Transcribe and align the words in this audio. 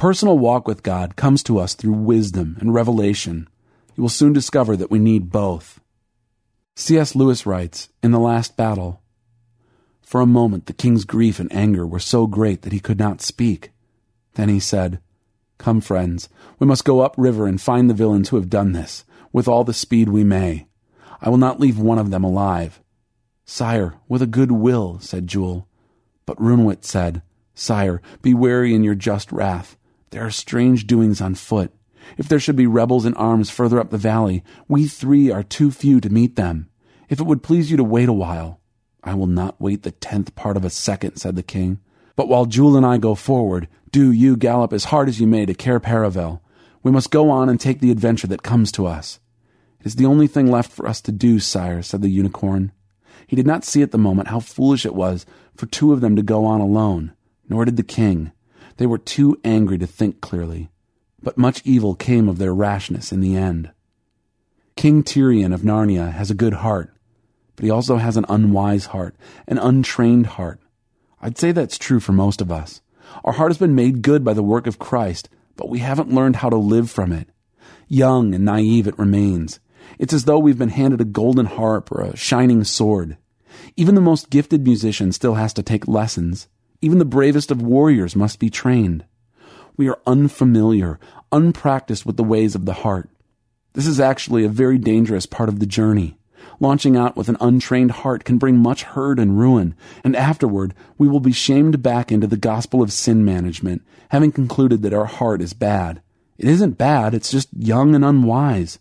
personal 0.00 0.38
walk 0.38 0.66
with 0.66 0.82
God 0.82 1.14
comes 1.14 1.42
to 1.42 1.58
us 1.58 1.74
through 1.74 1.92
wisdom 1.92 2.56
and 2.58 2.72
revelation. 2.72 3.46
You 3.94 4.02
will 4.02 4.08
soon 4.08 4.32
discover 4.32 4.74
that 4.74 4.90
we 4.90 4.98
need 4.98 5.30
both. 5.30 5.78
C.S. 6.74 7.14
Lewis 7.14 7.44
writes, 7.44 7.90
In 8.02 8.10
the 8.10 8.18
last 8.18 8.56
battle, 8.56 9.02
For 10.00 10.22
a 10.22 10.26
moment 10.26 10.64
the 10.64 10.72
king's 10.72 11.04
grief 11.04 11.38
and 11.38 11.52
anger 11.52 11.86
were 11.86 11.98
so 11.98 12.26
great 12.26 12.62
that 12.62 12.72
he 12.72 12.80
could 12.80 12.98
not 12.98 13.20
speak. 13.20 13.72
Then 14.36 14.48
he 14.48 14.58
said, 14.58 15.00
Come, 15.58 15.82
friends, 15.82 16.30
we 16.58 16.66
must 16.66 16.86
go 16.86 17.00
up 17.00 17.14
river 17.18 17.46
and 17.46 17.60
find 17.60 17.90
the 17.90 17.94
villains 17.94 18.30
who 18.30 18.36
have 18.36 18.48
done 18.48 18.72
this, 18.72 19.04
with 19.34 19.48
all 19.48 19.64
the 19.64 19.74
speed 19.74 20.08
we 20.08 20.24
may. 20.24 20.66
I 21.20 21.28
will 21.28 21.36
not 21.36 21.60
leave 21.60 21.78
one 21.78 21.98
of 21.98 22.10
them 22.10 22.24
alive. 22.24 22.80
Sire, 23.44 23.96
with 24.08 24.22
a 24.22 24.26
good 24.26 24.50
will, 24.50 24.98
said 25.00 25.26
Jewel. 25.26 25.68
But 26.24 26.38
Roonwit 26.38 26.86
said, 26.86 27.20
Sire, 27.54 28.00
be 28.22 28.32
wary 28.32 28.74
in 28.74 28.82
your 28.82 28.94
just 28.94 29.30
wrath. 29.30 29.76
There 30.10 30.26
are 30.26 30.30
strange 30.30 30.86
doings 30.86 31.20
on 31.20 31.34
foot. 31.34 31.72
If 32.18 32.28
there 32.28 32.40
should 32.40 32.56
be 32.56 32.66
rebels 32.66 33.06
in 33.06 33.14
arms 33.14 33.48
further 33.48 33.78
up 33.78 33.90
the 33.90 33.98
valley, 33.98 34.42
we 34.68 34.86
three 34.86 35.30
are 35.30 35.42
too 35.42 35.70
few 35.70 36.00
to 36.00 36.10
meet 36.10 36.36
them. 36.36 36.68
If 37.08 37.20
it 37.20 37.26
would 37.26 37.42
please 37.42 37.70
you 37.70 37.76
to 37.76 37.84
wait 37.84 38.08
a 38.08 38.12
while. 38.12 38.60
I 39.04 39.14
will 39.14 39.26
not 39.26 39.60
wait 39.60 39.82
the 39.82 39.92
tenth 39.92 40.34
part 40.34 40.56
of 40.56 40.64
a 40.64 40.70
second, 40.70 41.16
said 41.16 41.36
the 41.36 41.42
king. 41.42 41.78
But 42.16 42.28
while 42.28 42.46
Jewel 42.46 42.76
and 42.76 42.84
I 42.84 42.98
go 42.98 43.14
forward, 43.14 43.68
do 43.92 44.10
you 44.10 44.36
gallop 44.36 44.72
as 44.72 44.84
hard 44.84 45.08
as 45.08 45.20
you 45.20 45.26
may 45.26 45.46
to 45.46 45.54
Cair 45.54 45.80
Paravel. 45.80 46.40
We 46.82 46.90
must 46.90 47.10
go 47.10 47.30
on 47.30 47.48
and 47.48 47.60
take 47.60 47.80
the 47.80 47.90
adventure 47.90 48.26
that 48.26 48.42
comes 48.42 48.72
to 48.72 48.86
us. 48.86 49.20
It 49.80 49.86
is 49.86 49.96
the 49.96 50.06
only 50.06 50.26
thing 50.26 50.50
left 50.50 50.72
for 50.72 50.86
us 50.86 51.00
to 51.02 51.12
do, 51.12 51.38
sire, 51.38 51.82
said 51.82 52.02
the 52.02 52.10
unicorn. 52.10 52.72
He 53.26 53.36
did 53.36 53.46
not 53.46 53.64
see 53.64 53.82
at 53.82 53.92
the 53.92 53.98
moment 53.98 54.28
how 54.28 54.40
foolish 54.40 54.84
it 54.84 54.94
was 54.94 55.24
for 55.56 55.66
two 55.66 55.92
of 55.92 56.00
them 56.00 56.16
to 56.16 56.22
go 56.22 56.44
on 56.44 56.60
alone 56.60 57.12
nor 57.50 57.64
did 57.66 57.76
the 57.76 57.82
king. 57.82 58.32
They 58.80 58.86
were 58.86 58.96
too 58.96 59.38
angry 59.44 59.76
to 59.76 59.86
think 59.86 60.22
clearly. 60.22 60.70
But 61.22 61.36
much 61.36 61.60
evil 61.66 61.94
came 61.94 62.30
of 62.30 62.38
their 62.38 62.54
rashness 62.54 63.12
in 63.12 63.20
the 63.20 63.36
end. 63.36 63.72
King 64.74 65.02
Tirian 65.02 65.52
of 65.52 65.60
Narnia 65.60 66.10
has 66.14 66.30
a 66.30 66.34
good 66.34 66.54
heart, 66.54 66.90
but 67.56 67.66
he 67.66 67.70
also 67.70 67.98
has 67.98 68.16
an 68.16 68.24
unwise 68.30 68.86
heart, 68.86 69.14
an 69.46 69.58
untrained 69.58 70.28
heart. 70.28 70.60
I'd 71.20 71.36
say 71.36 71.52
that's 71.52 71.76
true 71.76 72.00
for 72.00 72.12
most 72.12 72.40
of 72.40 72.50
us. 72.50 72.80
Our 73.22 73.34
heart 73.34 73.50
has 73.50 73.58
been 73.58 73.74
made 73.74 74.00
good 74.00 74.24
by 74.24 74.32
the 74.32 74.42
work 74.42 74.66
of 74.66 74.78
Christ, 74.78 75.28
but 75.56 75.68
we 75.68 75.80
haven't 75.80 76.14
learned 76.14 76.36
how 76.36 76.48
to 76.48 76.56
live 76.56 76.90
from 76.90 77.12
it. 77.12 77.28
Young 77.86 78.34
and 78.34 78.46
naive 78.46 78.88
it 78.88 78.98
remains. 78.98 79.60
It's 79.98 80.14
as 80.14 80.24
though 80.24 80.38
we've 80.38 80.58
been 80.58 80.70
handed 80.70 81.02
a 81.02 81.04
golden 81.04 81.44
harp 81.44 81.92
or 81.92 82.00
a 82.00 82.16
shining 82.16 82.64
sword. 82.64 83.18
Even 83.76 83.94
the 83.94 84.00
most 84.00 84.30
gifted 84.30 84.64
musician 84.64 85.12
still 85.12 85.34
has 85.34 85.52
to 85.52 85.62
take 85.62 85.86
lessons. 85.86 86.48
Even 86.82 86.98
the 86.98 87.04
bravest 87.04 87.50
of 87.50 87.60
warriors 87.60 88.16
must 88.16 88.38
be 88.38 88.48
trained. 88.48 89.04
We 89.76 89.88
are 89.88 90.00
unfamiliar, 90.06 90.98
unpracticed 91.30 92.06
with 92.06 92.16
the 92.16 92.24
ways 92.24 92.54
of 92.54 92.64
the 92.64 92.72
heart. 92.72 93.10
This 93.74 93.86
is 93.86 94.00
actually 94.00 94.44
a 94.44 94.48
very 94.48 94.78
dangerous 94.78 95.26
part 95.26 95.48
of 95.48 95.60
the 95.60 95.66
journey. 95.66 96.16
Launching 96.58 96.96
out 96.96 97.16
with 97.16 97.28
an 97.28 97.36
untrained 97.40 97.90
heart 97.90 98.24
can 98.24 98.38
bring 98.38 98.56
much 98.56 98.82
hurt 98.82 99.18
and 99.18 99.38
ruin, 99.38 99.74
and 100.02 100.16
afterward 100.16 100.74
we 100.98 101.08
will 101.08 101.20
be 101.20 101.32
shamed 101.32 101.82
back 101.82 102.10
into 102.10 102.26
the 102.26 102.36
gospel 102.36 102.82
of 102.82 102.92
sin 102.92 103.24
management, 103.24 103.82
having 104.10 104.32
concluded 104.32 104.82
that 104.82 104.94
our 104.94 105.06
heart 105.06 105.40
is 105.40 105.52
bad. 105.52 106.02
It 106.38 106.48
isn't 106.48 106.78
bad, 106.78 107.14
it's 107.14 107.30
just 107.30 107.48
young 107.56 107.94
and 107.94 108.04
unwise. 108.04 108.78